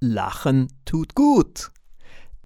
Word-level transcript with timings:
Lachen 0.00 0.68
tut 0.84 1.16
gut. 1.16 1.72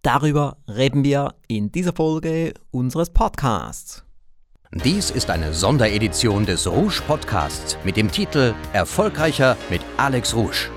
Darüber 0.01 0.56
reden 0.67 1.04
wir 1.04 1.35
in 1.49 1.71
dieser 1.71 1.93
Folge 1.93 2.55
unseres 2.71 3.11
Podcasts. 3.11 4.05
Dies 4.73 5.11
ist 5.11 5.29
eine 5.29 5.53
Sonderedition 5.53 6.46
des 6.46 6.67
Rouge 6.67 7.03
Podcasts 7.07 7.77
mit 7.85 7.99
dem 7.99 8.11
Titel 8.11 8.54
Erfolgreicher 8.73 9.59
mit 9.69 9.83
Alex 9.99 10.35
Rouge. 10.35 10.71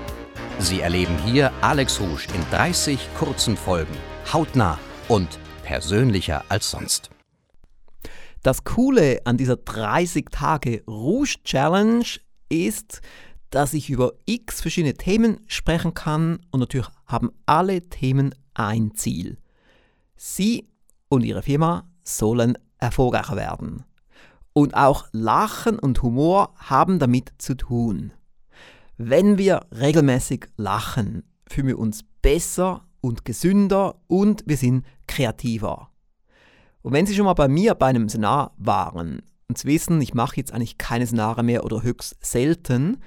Sie 0.58 0.80
erleben 0.82 1.16
hier 1.24 1.50
Alex 1.62 1.98
Rouge 1.98 2.26
in 2.34 2.44
30 2.50 3.08
kurzen 3.18 3.56
Folgen, 3.56 3.96
hautnah 4.30 4.78
und 5.08 5.38
persönlicher 5.62 6.44
als 6.50 6.70
sonst. 6.70 7.08
Das 8.42 8.64
Coole 8.64 9.22
an 9.24 9.38
dieser 9.38 9.56
30 9.56 10.26
Tage 10.30 10.84
Rouge 10.86 11.36
Challenge 11.42 12.04
ist, 12.50 13.00
dass 13.50 13.74
ich 13.74 13.90
über 13.90 14.12
x 14.24 14.60
verschiedene 14.60 14.94
Themen 14.94 15.40
sprechen 15.46 15.94
kann 15.94 16.40
und 16.50 16.60
natürlich 16.60 16.88
haben 17.06 17.30
alle 17.46 17.88
Themen 17.88 18.34
ein 18.54 18.94
Ziel. 18.94 19.38
Sie 20.16 20.68
und 21.08 21.22
Ihre 21.24 21.42
Firma 21.42 21.88
sollen 22.02 22.58
erfolgreicher 22.78 23.36
werden. 23.36 23.84
Und 24.52 24.74
auch 24.74 25.06
Lachen 25.12 25.78
und 25.78 26.02
Humor 26.02 26.54
haben 26.56 26.98
damit 26.98 27.32
zu 27.38 27.56
tun. 27.56 28.12
Wenn 28.96 29.36
wir 29.36 29.66
regelmäßig 29.70 30.46
lachen, 30.56 31.24
fühlen 31.46 31.66
wir 31.66 31.78
uns 31.78 32.02
besser 32.22 32.86
und 33.02 33.24
gesünder 33.24 34.00
und 34.06 34.44
wir 34.46 34.56
sind 34.56 34.86
kreativer. 35.06 35.90
Und 36.80 36.92
wenn 36.92 37.04
Sie 37.04 37.14
schon 37.14 37.26
mal 37.26 37.34
bei 37.34 37.48
mir 37.48 37.74
bei 37.74 37.86
einem 37.86 38.08
Seminar 38.08 38.54
waren 38.56 39.22
und 39.48 39.58
Sie 39.58 39.68
wissen, 39.68 40.00
ich 40.00 40.14
mache 40.14 40.36
jetzt 40.36 40.52
eigentlich 40.52 40.78
keine 40.78 41.06
Seminare 41.06 41.42
mehr 41.42 41.64
oder 41.64 41.82
höchst 41.82 42.16
selten, 42.24 42.98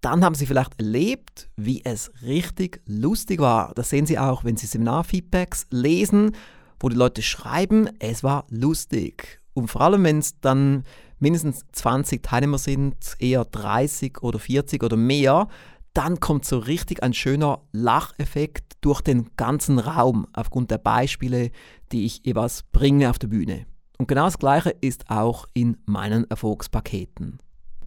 dann 0.00 0.24
haben 0.24 0.34
Sie 0.34 0.46
vielleicht 0.46 0.78
erlebt, 0.78 1.48
wie 1.56 1.84
es 1.84 2.10
richtig 2.22 2.80
lustig 2.86 3.40
war. 3.40 3.72
Das 3.74 3.90
sehen 3.90 4.06
Sie 4.06 4.18
auch, 4.18 4.44
wenn 4.44 4.56
Sie 4.56 4.66
Seminarfeedbacks 4.66 5.66
lesen, 5.70 6.32
wo 6.78 6.88
die 6.88 6.96
Leute 6.96 7.22
schreiben, 7.22 7.88
es 7.98 8.22
war 8.22 8.46
lustig. 8.50 9.40
Und 9.54 9.68
vor 9.68 9.80
allem, 9.80 10.04
wenn 10.04 10.18
es 10.18 10.38
dann 10.40 10.84
mindestens 11.18 11.64
20 11.72 12.22
Teilnehmer 12.22 12.58
sind, 12.58 12.96
eher 13.18 13.44
30 13.44 14.22
oder 14.22 14.38
40 14.38 14.82
oder 14.82 14.96
mehr, 14.96 15.48
dann 15.94 16.20
kommt 16.20 16.44
so 16.44 16.58
richtig 16.58 17.02
ein 17.02 17.14
schöner 17.14 17.62
Lacheffekt 17.72 18.74
durch 18.82 19.00
den 19.00 19.30
ganzen 19.36 19.78
Raum 19.78 20.26
aufgrund 20.34 20.70
der 20.70 20.78
Beispiele, 20.78 21.50
die 21.90 22.04
ich 22.04 22.20
jeweils 22.24 22.64
bringe 22.64 23.08
auf 23.08 23.18
der 23.18 23.28
Bühne. 23.28 23.66
Und 23.96 24.08
genau 24.08 24.26
das 24.26 24.38
Gleiche 24.38 24.70
ist 24.82 25.08
auch 25.08 25.46
in 25.54 25.78
meinen 25.86 26.28
Erfolgspaketen 26.30 27.38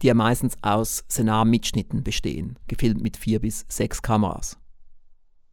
die 0.02 0.08
ja 0.08 0.14
meistens 0.14 0.56
aus 0.62 1.04
Senar-Mitschnitten 1.08 2.02
bestehen, 2.02 2.58
gefilmt 2.68 3.02
mit 3.02 3.16
vier 3.16 3.40
bis 3.40 3.64
sechs 3.68 4.02
Kameras. 4.02 4.56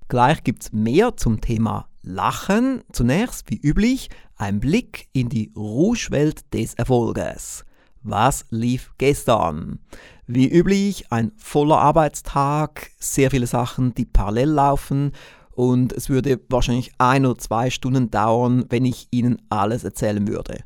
Gleich 0.08 0.44
gibt 0.44 0.64
es 0.64 0.72
mehr 0.72 1.18
zum 1.18 1.42
Thema 1.42 1.90
Lachen. 2.02 2.82
Zunächst, 2.94 3.50
wie 3.52 3.60
üblich, 3.60 4.10
ein 4.38 4.60
Blick 4.60 5.10
in 5.12 5.28
die 5.28 5.52
Rouge-Welt 5.56 6.54
des 6.54 6.76
Erfolges. 6.76 7.66
Was 8.04 8.46
lief 8.50 8.94
gestern? 8.98 9.80
Wie 10.26 10.48
üblich, 10.48 11.12
ein 11.12 11.34
voller 11.36 11.80
Arbeitstag, 11.80 12.92
sehr 13.00 13.32
viele 13.32 13.48
Sachen, 13.48 13.94
die 13.96 14.06
parallel 14.06 14.50
laufen 14.50 15.12
und 15.52 15.92
es 15.92 16.08
würde 16.08 16.40
wahrscheinlich 16.50 16.92
ein 17.00 17.26
oder 17.26 17.40
zwei 17.40 17.70
Stunden 17.70 18.12
dauern, 18.12 18.66
wenn 18.70 18.86
ich 18.86 19.08
Ihnen 19.10 19.42
alles 19.50 19.84
erzählen 19.84 20.28
würde. 20.28 20.60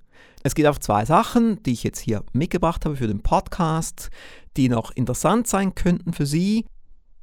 Es 0.43 0.55
geht 0.55 0.65
auf 0.65 0.79
zwei 0.79 1.05
Sachen, 1.05 1.61
die 1.63 1.73
ich 1.73 1.83
jetzt 1.83 1.99
hier 1.99 2.23
mitgebracht 2.33 2.83
habe 2.85 2.95
für 2.95 3.07
den 3.07 3.21
Podcast, 3.21 4.09
die 4.57 4.69
noch 4.69 4.89
interessant 4.91 5.47
sein 5.47 5.75
könnten 5.75 6.13
für 6.13 6.25
Sie. 6.25 6.65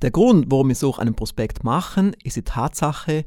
Der 0.03 0.11
Grund, 0.11 0.47
warum 0.49 0.69
wir 0.69 0.75
so 0.75 0.95
einen 0.97 1.15
Prospekt 1.15 1.63
machen, 1.63 2.17
ist 2.25 2.37
die 2.37 2.43
Tatsache, 2.43 3.25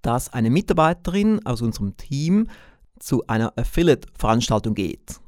dass 0.00 0.32
eine 0.32 0.48
Mitarbeiterin 0.48 1.44
aus 1.44 1.60
unserem 1.60 1.96
Team 1.98 2.48
zu 2.98 3.26
einer 3.26 3.52
Affiliate-Veranstaltung 3.58 4.74
geht. 4.74 5.20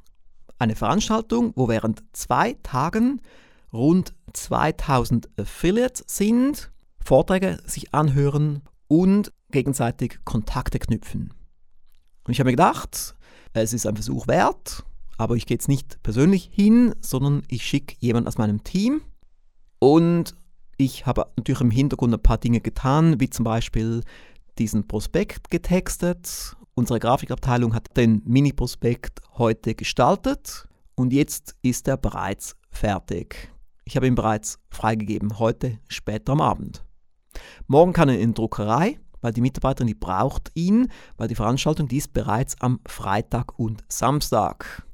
Eine 0.59 0.75
Veranstaltung, 0.75 1.53
wo 1.55 1.69
während 1.69 2.03
zwei 2.13 2.55
Tagen 2.63 3.21
rund 3.75 4.15
2000 4.33 5.29
Affiliates 5.39 6.05
sind, 6.07 6.71
Vorträge 7.05 7.59
sich 7.67 7.93
anhören 7.93 8.63
und 8.89 9.33
gegenseitig 9.51 10.21
Kontakte 10.25 10.79
knüpfen. 10.79 11.35
Und 12.25 12.33
ich 12.33 12.41
habe 12.41 12.49
mir 12.49 12.57
gedacht, 12.57 13.15
es 13.53 13.75
ist 13.75 13.87
ein 13.87 13.97
Versuch 13.97 14.29
wert, 14.29 14.83
aber 15.19 15.37
ich 15.37 15.47
gehe 15.47 15.57
jetzt 15.57 15.69
nicht 15.69 16.03
persönlich 16.03 16.51
hin, 16.53 16.95
sondern 17.01 17.43
ich 17.49 17.67
schicke 17.67 17.97
jemanden 17.99 18.29
aus 18.29 18.39
meinem 18.39 18.65
Team 18.65 19.03
und 19.79 20.35
ich 20.77 21.07
habe 21.07 21.27
natürlich 21.37 21.61
im 21.61 21.71
Hintergrund 21.71 22.15
ein 22.15 22.23
paar 22.23 22.39
Dinge 22.39 22.61
getan, 22.61 23.21
wie 23.21 23.31
zum 23.31 23.45
Beispiel 23.45 24.03
diesen 24.59 24.87
Prospekt 24.87 25.51
getextet. 25.51 26.57
Unsere 26.75 26.99
Grafikabteilung 26.99 27.75
hat 27.75 27.97
den 27.97 28.23
Mini-Prospekt 28.27 29.21
heute 29.39 29.75
gestaltet 29.75 30.69
und 30.95 31.13
jetzt 31.13 31.55
ist 31.63 31.89
er 31.89 31.97
bereits 31.97 32.57
fertig. 32.71 33.51
Ich 33.85 33.97
habe 33.97 34.07
ihn 34.07 34.15
bereits 34.15 34.59
freigegeben, 34.71 35.39
heute 35.39 35.79
später 35.89 36.33
am 36.33 36.41
Abend. 36.41 36.85
Morgen 37.67 37.93
kann 37.93 38.09
er 38.09 38.19
in 38.19 38.35
Druckerei, 38.35 38.99
weil 39.21 39.33
die 39.33 39.41
Mitarbeiterin 39.41 39.87
die 39.87 39.95
braucht 39.95 40.51
ihn, 40.55 40.89
weil 41.17 41.29
die 41.29 41.35
Veranstaltung 41.35 41.89
die 41.89 41.99
ist 41.99 42.13
bereits 42.13 42.61
am 42.61 42.81
Freitag 42.87 43.59
und 43.59 43.85
Samstag. 43.89 44.87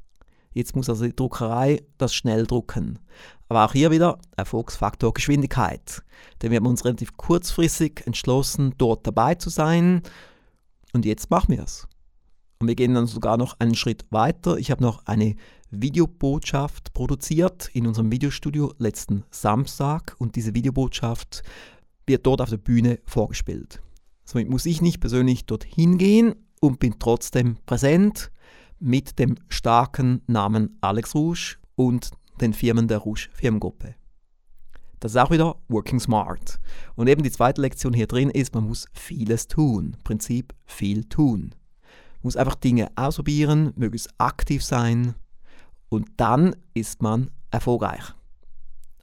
Jetzt 0.53 0.77
muss 0.77 0.89
also 0.89 1.07
die 1.07 1.17
Druckerei 1.17 1.83
das 1.99 2.15
schnell 2.15 2.47
drucken. 2.47 2.99
Aber 3.53 3.67
auch 3.67 3.75
hier 3.75 3.91
wieder 3.91 4.19
Erfolgsfaktor 4.35 5.13
Geschwindigkeit. 5.13 6.03
Denn 6.41 6.51
wir 6.51 6.57
haben 6.57 6.67
uns 6.67 6.87
relativ 6.87 7.19
kurzfristig 7.19 8.03
entschlossen, 8.07 8.73
dort 8.79 9.07
dabei 9.07 9.35
zu 9.35 9.51
sein. 9.51 10.01
Und 10.95 11.05
jetzt 11.05 11.29
machen 11.29 11.55
wir 11.55 11.63
es. 11.63 11.87
Und 12.61 12.69
wir 12.69 12.75
gehen 12.77 12.95
dann 12.95 13.07
sogar 13.07 13.37
noch 13.37 13.61
einen 13.61 13.75
Schritt 13.75 14.07
weiter. 14.09 14.57
Ich 14.57 14.71
habe 14.71 14.83
noch 14.83 15.05
eine 15.05 15.35
Videobotschaft 15.71 16.95
produziert 16.95 17.69
in 17.75 17.87
unserem 17.87 18.11
Videostudio 18.11 18.73
letzten 18.79 19.25
Samstag. 19.31 20.17
Und 20.17 20.35
diese 20.37 20.55
Videobotschaft 20.55 21.43
wird 22.07 22.25
dort 22.25 22.41
auf 22.41 22.49
der 22.49 22.57
Bühne 22.57 23.01
vorgespielt. 23.05 23.83
Somit 24.25 24.49
muss 24.49 24.65
ich 24.65 24.81
nicht 24.81 24.99
persönlich 24.99 25.45
dorthin 25.45 25.99
gehen 25.99 26.37
und 26.63 26.79
bin 26.79 26.99
trotzdem 26.99 27.59
präsent 27.67 28.33
mit 28.79 29.19
dem 29.19 29.35
starken 29.51 30.23
Namen 30.27 30.79
Alex 30.81 31.15
Rouge 31.15 31.59
und 31.75 32.13
den 32.41 32.53
Firmen 32.53 32.89
der 32.89 32.99
Rouge 32.99 33.29
Firmengruppe. 33.33 33.95
Das 35.01 35.13
ist 35.13 35.17
auch 35.19 35.31
wieder 35.31 35.57
Working 35.69 35.99
Smart. 35.99 36.61
Und 36.95 37.09
eben 37.09 37.23
die 37.25 37.31
zweite 37.31 37.61
Lektion 37.61 37.93
hier 37.93 38.07
drin 38.07 38.31
ist, 38.31 38.55
man 38.55 38.69
muss 38.69 38.87
vieles 38.93 39.49
tun. 39.49 39.97
Prinzip 40.05 40.55
viel 40.65 41.05
tun. 41.05 41.55
Man 41.81 42.23
muss 42.23 42.37
einfach 42.37 42.55
Dinge 42.55 42.89
ausprobieren, 42.95 43.73
möglichst 43.75 44.11
aktiv 44.19 44.63
sein 44.63 45.15
und 45.89 46.09
dann 46.17 46.57
ist 46.73 47.03
man 47.03 47.31
erfolgreich. 47.51 48.15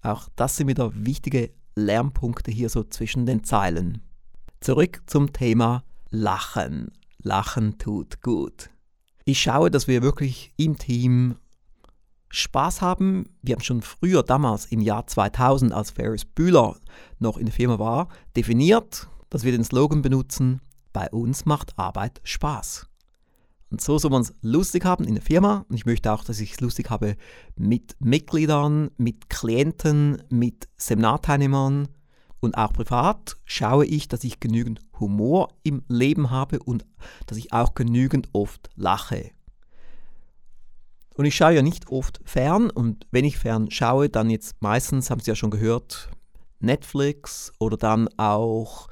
Auch 0.02 0.30
das 0.36 0.58
sind 0.58 0.68
wieder 0.68 0.92
wichtige 0.96 1.52
Lernpunkte 1.76 2.50
hier 2.50 2.70
so 2.70 2.84
zwischen 2.84 3.26
den 3.26 3.44
Zeilen. 3.44 4.02
Zurück 4.62 5.02
zum 5.06 5.34
Thema 5.34 5.84
Lachen. 6.10 6.92
Lachen 7.22 7.78
tut 7.78 8.22
gut. 8.22 8.70
Ich 9.26 9.40
schaue, 9.42 9.70
dass 9.70 9.88
wir 9.88 10.02
wirklich 10.02 10.54
im 10.58 10.78
Team 10.78 11.36
Spaß 12.30 12.82
haben. 12.82 13.26
Wir 13.42 13.56
haben 13.56 13.64
schon 13.64 13.82
früher, 13.82 14.24
damals 14.24 14.66
im 14.68 14.82
Jahr 14.82 15.08
2000, 15.08 15.74
als 15.74 15.92
Ferris 15.92 16.26
Bühler 16.26 16.76
noch 17.20 17.38
in 17.38 17.46
der 17.46 17.54
Firma 17.54 17.80
war, 17.80 18.08
definiert, 18.36 19.10
dass 19.30 19.44
wir 19.44 19.52
den 19.52 19.64
Slogan 19.64 20.02
benutzen, 20.02 20.62
bei 20.94 21.10
uns 21.10 21.46
macht 21.46 21.78
Arbeit 21.78 22.22
Spaß. 22.24 22.88
Und 23.72 23.82
so 23.82 24.00
soll 24.00 24.12
man 24.12 24.24
es 24.24 24.34
lustig 24.42 24.86
haben 24.86 25.04
in 25.06 25.14
der 25.14 25.24
Firma. 25.24 25.66
Und 25.70 25.76
ich 25.76 25.86
möchte 25.86 26.12
auch, 26.12 26.24
dass 26.24 26.40
ich 26.40 26.54
es 26.54 26.62
lustig 26.62 26.90
habe 26.90 27.16
mit 27.56 27.96
Mitgliedern, 28.00 28.90
mit 28.98 29.30
Klienten, 29.30 30.24
mit 30.30 30.68
Seminarteilnehmern 30.78 31.88
und 32.40 32.58
auch 32.58 32.74
privat 32.74 33.38
schaue 33.46 33.86
ich, 33.86 34.08
dass 34.08 34.24
ich 34.24 34.40
genügend 34.40 34.80
Humor 35.00 35.50
im 35.64 35.84
Leben 35.88 36.30
habe 36.30 36.60
und 36.60 36.86
dass 37.28 37.38
ich 37.38 37.54
auch 37.54 37.74
genügend 37.74 38.30
oft 38.34 38.70
lache. 38.76 39.32
Und 41.20 41.26
ich 41.26 41.36
schaue 41.36 41.56
ja 41.56 41.62
nicht 41.62 41.90
oft 41.90 42.22
fern 42.24 42.70
und 42.70 43.06
wenn 43.12 43.26
ich 43.26 43.38
fern 43.38 43.70
schaue, 43.70 44.08
dann 44.08 44.30
jetzt 44.30 44.62
meistens, 44.62 45.10
haben 45.10 45.20
Sie 45.20 45.30
ja 45.30 45.36
schon 45.36 45.50
gehört, 45.50 46.10
Netflix 46.62 47.52
oder 47.60 47.76
dann 47.76 48.08
auch 48.16 48.88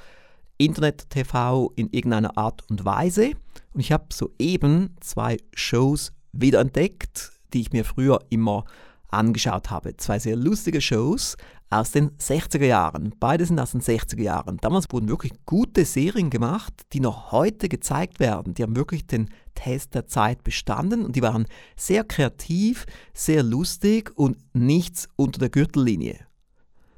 Internet-TV 0.57 1.71
in 1.77 1.87
irgendeiner 1.91 2.37
Art 2.37 2.69
und 2.69 2.83
Weise. 2.83 3.31
Und 3.73 3.79
ich 3.79 3.93
habe 3.93 4.07
soeben 4.11 4.93
zwei 4.99 5.37
Shows 5.53 6.11
wiederentdeckt, 6.33 7.31
die 7.53 7.61
ich 7.61 7.71
mir 7.71 7.85
früher 7.85 8.19
immer 8.29 8.65
angeschaut 9.07 9.69
habe. 9.69 9.95
Zwei 9.95 10.19
sehr 10.19 10.35
lustige 10.35 10.81
Shows 10.81 11.37
aus 11.69 11.91
den 11.91 12.11
60er 12.17 12.65
Jahren. 12.65 13.13
Beide 13.19 13.45
sind 13.45 13.59
aus 13.59 13.71
den 13.71 13.81
60er 13.81 14.21
Jahren. 14.21 14.57
Damals 14.57 14.85
wurden 14.91 15.09
wirklich 15.09 15.33
gute 15.45 15.83
Serien 15.85 16.29
gemacht, 16.29 16.73
die 16.93 16.99
noch 16.99 17.31
heute 17.31 17.67
gezeigt 17.67 18.19
werden. 18.19 18.53
Die 18.53 18.63
haben 18.63 18.75
wirklich 18.75 19.05
den 19.05 19.29
Test 19.55 19.95
der 19.95 20.07
Zeit 20.07 20.43
bestanden 20.43 21.03
und 21.03 21.15
die 21.15 21.21
waren 21.21 21.47
sehr 21.75 22.03
kreativ, 22.03 22.85
sehr 23.13 23.43
lustig 23.43 24.11
und 24.15 24.37
nichts 24.53 25.09
unter 25.15 25.39
der 25.39 25.49
Gürtellinie. 25.49 26.25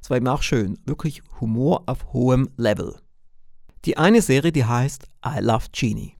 Es 0.00 0.10
war 0.10 0.16
eben 0.16 0.28
auch 0.28 0.42
schön, 0.42 0.78
wirklich 0.86 1.22
Humor 1.40 1.84
auf 1.86 2.12
hohem 2.12 2.50
Level. 2.56 2.96
Die 3.84 3.96
eine 3.96 4.22
Serie, 4.22 4.52
die 4.52 4.64
heißt 4.64 5.06
I 5.26 5.40
Love 5.40 5.66
Genie. 5.72 6.14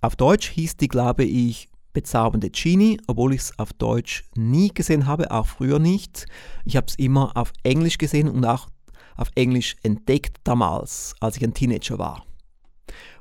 Auf 0.00 0.16
Deutsch 0.16 0.48
hieß 0.50 0.76
die, 0.76 0.88
glaube 0.88 1.24
ich, 1.24 1.68
Bezaubernde 1.98 2.50
Genie, 2.50 3.00
obwohl 3.08 3.34
ich 3.34 3.40
es 3.40 3.58
auf 3.58 3.72
Deutsch 3.72 4.22
nie 4.36 4.68
gesehen 4.68 5.08
habe, 5.08 5.32
auch 5.32 5.48
früher 5.48 5.80
nicht. 5.80 6.26
Ich 6.64 6.76
habe 6.76 6.86
es 6.86 6.94
immer 6.94 7.36
auf 7.36 7.52
Englisch 7.64 7.98
gesehen 7.98 8.28
und 8.28 8.44
auch 8.44 8.68
auf 9.16 9.32
Englisch 9.34 9.74
entdeckt 9.82 10.36
damals, 10.44 11.16
als 11.18 11.36
ich 11.36 11.42
ein 11.42 11.54
Teenager 11.54 11.98
war. 11.98 12.24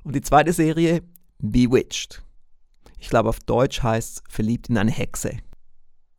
Und 0.03 0.13
die 0.13 0.21
zweite 0.21 0.53
Serie, 0.53 1.01
Bewitched. 1.39 2.21
Ich 2.99 3.09
glaube, 3.09 3.29
auf 3.29 3.39
Deutsch 3.39 3.81
heißt 3.81 4.17
es 4.17 4.23
Verliebt 4.31 4.69
in 4.69 4.77
eine 4.77 4.91
Hexe. 4.91 5.39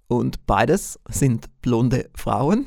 Und 0.08 0.44
beides 0.44 0.98
sind 1.08 1.46
blonde 1.62 2.10
Frauen, 2.16 2.66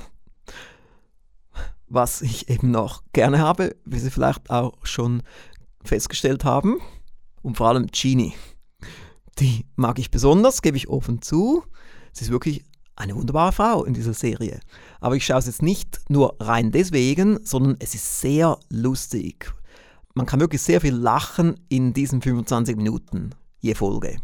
was 1.87 2.21
ich 2.21 2.47
eben 2.47 2.71
noch 2.71 3.03
gerne 3.11 3.39
habe, 3.39 3.75
wie 3.83 3.99
Sie 3.99 4.09
vielleicht 4.09 4.49
auch 4.49 4.85
schon 4.85 5.21
festgestellt 5.83 6.45
haben. 6.45 6.79
Und 7.41 7.57
vor 7.57 7.67
allem 7.67 7.87
Genie. 7.87 8.33
Die 9.39 9.65
mag 9.75 9.99
ich 9.99 10.11
besonders, 10.11 10.61
gebe 10.61 10.77
ich 10.77 10.89
offen 10.89 11.21
zu. 11.21 11.63
Sie 12.11 12.25
ist 12.25 12.31
wirklich 12.31 12.63
eine 12.95 13.15
wunderbare 13.15 13.51
Frau 13.51 13.83
in 13.83 13.93
dieser 13.93 14.13
Serie. 14.13 14.59
Aber 14.99 15.15
ich 15.15 15.25
schaue 15.25 15.39
es 15.39 15.47
jetzt 15.47 15.61
nicht 15.61 16.01
nur 16.09 16.35
rein 16.39 16.71
deswegen, 16.71 17.43
sondern 17.43 17.77
es 17.79 17.95
ist 17.95 18.21
sehr 18.21 18.59
lustig. 18.69 19.53
Man 20.13 20.25
kann 20.25 20.39
wirklich 20.39 20.61
sehr 20.61 20.81
viel 20.81 20.93
lachen 20.93 21.55
in 21.69 21.93
diesen 21.93 22.21
25 22.21 22.75
Minuten 22.75 23.33
je 23.61 23.75
Folge. 23.75 24.17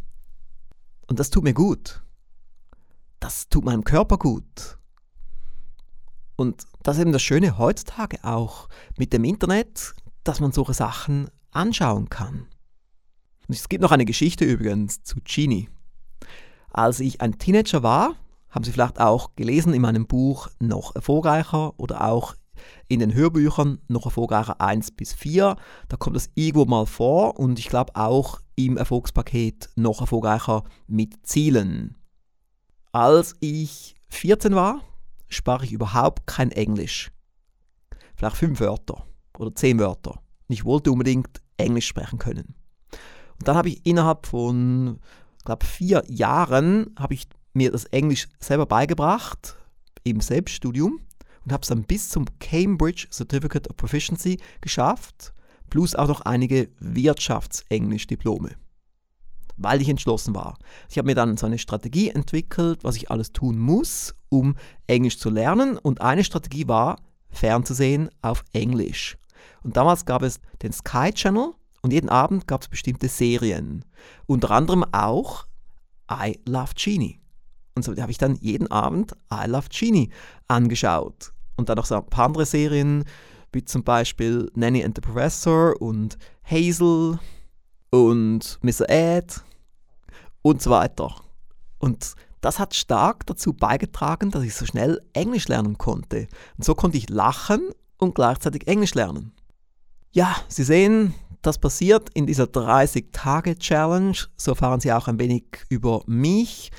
Und 1.08 1.20
das 1.20 1.30
tut 1.30 1.44
mir 1.44 1.54
gut. 1.54 2.02
Das 3.20 3.48
tut 3.48 3.64
meinem 3.64 3.84
Körper 3.84 4.18
gut. 4.18 4.78
Und 6.36 6.66
das 6.84 6.98
ist 6.98 7.02
eben 7.02 7.14
das 7.14 7.22
Schöne 7.22 7.58
heutzutage 7.58 8.24
auch 8.24 8.68
mit 8.98 9.14
dem 9.14 9.24
Internet, 9.24 9.94
dass 10.24 10.40
man 10.40 10.52
solche 10.52 10.74
Sachen 10.74 11.30
anschauen 11.52 12.10
kann. 12.10 12.48
Und 13.48 13.56
es 13.56 13.70
gibt 13.70 13.82
noch 13.82 13.92
eine 13.92 14.06
Geschichte 14.06 14.46
übrigens 14.46 15.04
zu 15.04 15.18
Genie. 15.24 15.70
Als 16.70 17.00
ich 17.00 17.22
ein 17.22 17.38
Teenager 17.38 17.82
war, 17.82 18.16
haben 18.50 18.64
Sie 18.64 18.72
vielleicht 18.72 19.00
auch 19.00 19.36
gelesen 19.36 19.74
in 19.74 19.82
meinem 19.82 20.08
Buch 20.08 20.50
Noch 20.60 20.96
erfolgreicher 20.96 21.80
oder 21.80 22.04
auch 22.06 22.36
in 22.88 23.00
den 23.00 23.14
Hörbüchern 23.14 23.80
Noch 23.88 24.06
erfolgreicher 24.06 24.60
1 24.60 24.92
bis 24.92 25.14
4. 25.14 25.56
Da 25.88 25.98
kommt 25.98 26.16
das 26.16 26.30
irgendwo 26.36 26.66
mal 26.66 26.86
vor 26.86 27.40
und 27.40 27.60
ich 27.60 27.70
glaube 27.70 27.96
auch 27.96 28.42
im 28.56 28.78
Erfolgspaket 28.78 29.70
Noch 29.76 30.02
erfolgreicher 30.02 30.64
mit 30.88 31.26
Zielen. 31.26 31.96
Als 32.92 33.36
ich 33.40 33.96
14 34.10 34.56
war, 34.56 34.82
sprach 35.28 35.64
ich 35.64 35.72
überhaupt 35.72 36.26
kein 36.28 36.52
Englisch. 36.52 37.12
Vielleicht 38.16 38.38
fünf 38.38 38.60
Wörter 38.60 39.06
oder 39.38 39.54
zehn 39.54 39.80
Wörter. 39.80 40.12
Und 40.48 40.54
ich 40.54 40.66
wollte 40.66 40.92
unbedingt 40.92 41.42
Englisch 41.58 41.88
sprechen 41.88 42.18
können. 42.18 42.57
Und 43.40 43.48
dann 43.48 43.56
habe 43.56 43.70
ich 43.70 43.86
innerhalb 43.86 44.26
von, 44.26 45.00
glaube 45.46 45.66
vier 45.66 46.04
Jahren, 46.08 46.94
habe 46.98 47.14
ich 47.14 47.28
mir 47.54 47.72
das 47.72 47.86
Englisch 47.86 48.28
selber 48.40 48.66
beigebracht 48.66 49.58
im 50.04 50.22
Selbststudium 50.22 51.02
und 51.44 51.54
habe 51.54 51.62
es 51.62 51.70
dann 51.70 51.84
bis 51.84 52.10
zum 52.10 52.26
Cambridge 52.40 53.08
Certificate 53.12 53.70
of 53.70 53.78
Proficiency 53.78 54.40
geschafft, 54.62 55.34
plus 55.70 55.96
auch 55.96 56.08
noch 56.08 56.22
einige 56.22 56.70
Wirtschaftsenglisch-Diplome, 56.80 58.52
weil 59.58 59.82
ich 59.82 59.90
entschlossen 59.90 60.36
war. 60.36 60.58
Ich 60.90 60.98
habe 60.98 61.08
mir 61.08 61.16
dann 61.16 61.38
so 61.38 61.46
eine 61.46 61.58
Strategie 61.58 62.10
entwickelt, 62.10 62.84
was 62.84 62.96
ich 62.96 63.12
alles 63.12 63.34
tun 63.34 63.58
muss, 63.58 64.16
um 64.30 64.56
Englisch 64.88 65.20
zu 65.20 65.30
lernen 65.30 65.78
und 65.78 66.02
eine 66.02 66.24
Strategie 66.24 66.68
war, 66.68 66.98
fernzusehen 67.30 68.10
auf 68.22 68.44
Englisch. 68.54 69.18
Und 69.64 69.78
damals 69.78 70.06
gab 70.06 70.22
es 70.24 70.40
den 70.62 70.72
Sky 70.72 71.12
Channel, 71.14 71.54
und 71.88 71.94
jeden 71.94 72.10
Abend 72.10 72.48
gab 72.48 72.64
es 72.64 72.68
bestimmte 72.68 73.08
Serien. 73.08 73.86
Unter 74.26 74.52
anderem 74.52 74.84
auch 74.92 75.46
I 76.12 76.38
Love 76.46 76.72
Genie. 76.76 77.22
Und 77.76 77.84
so 77.84 77.96
habe 77.96 78.12
ich 78.12 78.18
dann 78.18 78.36
jeden 78.36 78.70
Abend 78.70 79.14
I 79.34 79.48
Love 79.48 79.70
Genie 79.70 80.12
angeschaut. 80.50 81.32
Und 81.56 81.70
dann 81.70 81.78
noch 81.78 81.86
so 81.86 81.96
ein 81.96 82.06
paar 82.08 82.26
andere 82.26 82.46
Serien, 82.46 83.06
wie 83.54 83.64
zum 83.64 83.86
Beispiel 83.86 84.52
Nanny 84.54 84.84
and 84.84 84.98
the 84.98 85.02
Professor 85.02 85.82
und 85.82 86.18
Hazel 86.44 87.20
und 87.90 88.60
Mr. 88.62 88.90
Ed 88.90 89.42
und 90.42 90.62
so 90.62 90.72
weiter. 90.72 91.16
Und 91.80 92.16
das 92.42 92.60
hat 92.60 92.76
stark 92.76 93.26
dazu 93.28 93.54
beigetragen, 93.54 94.30
dass 94.30 94.44
ich 94.44 94.56
so 94.56 94.66
schnell 94.66 95.02
Englisch 95.14 95.48
lernen 95.48 95.78
konnte. 95.78 96.28
Und 96.58 96.66
so 96.66 96.76
konnte 96.76 96.98
ich 96.98 97.10
lachen 97.10 97.70
und 97.98 98.14
gleichzeitig 98.14 98.68
Englisch 98.68 98.94
lernen. 98.94 99.32
Ja, 100.12 100.36
Sie 100.50 100.66
sehen, 100.66 101.14
das 101.48 101.58
passiert 101.58 102.10
in 102.14 102.26
dieser 102.26 102.44
30-Tage-Challenge. 102.44 104.18
So 104.36 104.52
erfahren 104.52 104.82
Sie 104.82 104.92
auch 104.92 105.08
ein 105.08 105.18
wenig 105.18 105.46
über 105.70 106.04
mich, 106.06 106.72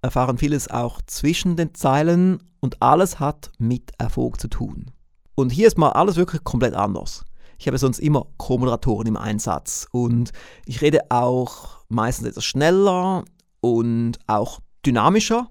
erfahren 0.00 0.38
vieles 0.38 0.68
auch 0.68 1.02
zwischen 1.06 1.56
den 1.56 1.74
Zeilen 1.74 2.42
und 2.60 2.82
alles 2.82 3.20
hat 3.20 3.52
mit 3.58 3.92
Erfolg 3.98 4.40
zu 4.40 4.48
tun. 4.48 4.90
Und 5.34 5.50
hier 5.50 5.66
ist 5.66 5.76
mal 5.76 5.90
alles 5.90 6.16
wirklich 6.16 6.42
komplett 6.42 6.74
anders. 6.74 7.24
Ich 7.58 7.66
habe 7.66 7.76
sonst 7.76 7.98
immer 7.98 8.26
Co-Moderatoren 8.38 9.06
im 9.08 9.16
Einsatz 9.16 9.86
und 9.92 10.32
ich 10.64 10.80
rede 10.80 11.10
auch 11.10 11.84
meistens 11.88 12.28
etwas 12.28 12.44
schneller 12.44 13.24
und 13.60 14.18
auch 14.26 14.60
dynamischer. 14.86 15.50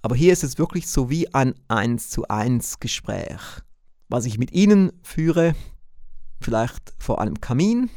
Aber 0.00 0.16
hier 0.16 0.32
ist 0.32 0.42
es 0.42 0.58
wirklich 0.58 0.88
so 0.88 1.10
wie 1.10 1.34
ein 1.34 1.54
1 1.68 2.08
zu 2.08 2.26
1 2.28 2.80
Gespräch. 2.80 3.40
Was 4.08 4.24
ich 4.24 4.38
mit 4.38 4.52
Ihnen 4.52 4.90
führe, 5.02 5.54
vielleicht 6.40 6.94
vor 6.98 7.20
einem 7.20 7.40
Kamin 7.40 7.90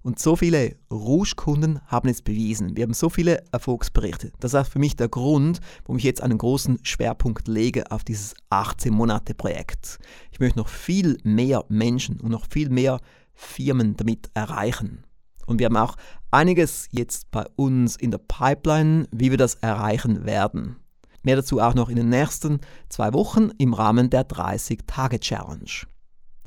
Und 0.00 0.18
so 0.18 0.34
viele 0.34 0.76
Rouge-Kunden 0.90 1.80
haben 1.88 2.08
es 2.08 2.22
bewiesen. 2.22 2.74
Wir 2.74 2.84
haben 2.84 2.94
so 2.94 3.10
viele 3.10 3.44
Erfolgsberichte. 3.52 4.32
Das 4.40 4.54
ist 4.54 4.68
für 4.68 4.78
mich 4.78 4.96
der 4.96 5.10
Grund, 5.10 5.60
warum 5.84 5.98
ich 5.98 6.04
jetzt 6.04 6.22
einen 6.22 6.38
großen 6.38 6.78
Schwerpunkt 6.84 7.48
lege 7.48 7.90
auf 7.90 8.02
dieses 8.02 8.34
18-Monate-Projekt. 8.48 9.98
Ich 10.32 10.40
möchte 10.40 10.58
noch 10.58 10.68
viel 10.68 11.18
mehr 11.22 11.66
Menschen 11.68 12.18
und 12.18 12.30
noch 12.30 12.46
viel 12.50 12.70
mehr 12.70 12.98
Firmen 13.34 13.94
damit 13.94 14.30
erreichen. 14.32 15.04
Und 15.44 15.58
wir 15.58 15.66
haben 15.66 15.76
auch 15.76 15.96
einiges 16.30 16.88
jetzt 16.92 17.30
bei 17.30 17.44
uns 17.56 17.96
in 17.96 18.10
der 18.10 18.22
Pipeline, 18.26 19.06
wie 19.12 19.30
wir 19.30 19.36
das 19.36 19.56
erreichen 19.56 20.24
werden. 20.24 20.76
Mehr 21.22 21.36
dazu 21.36 21.60
auch 21.60 21.74
noch 21.74 21.88
in 21.88 21.94
den 21.96 22.08
nächsten 22.08 22.60
zwei 22.88 23.12
Wochen 23.12 23.50
im 23.58 23.74
Rahmen 23.74 24.10
der 24.10 24.28
30-Tage-Challenge. 24.28 25.70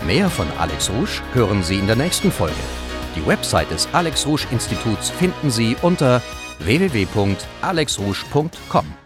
Mehr 0.06 0.30
von 0.30 0.48
Alex 0.58 0.90
Rusch 0.90 1.22
hören 1.34 1.62
Sie 1.64 1.78
in 1.78 1.88
der 1.88 1.96
nächsten 1.96 2.30
Folge. 2.32 2.56
Die 3.16 3.26
Website 3.28 3.72
des 3.72 3.88
Alex 3.94 4.26
Rusch 4.26 4.48
Instituts 4.52 5.10
finden 5.10 5.52
Sie 5.52 5.76
unter 5.82 6.22
www.alexrusch.com. 6.60 9.03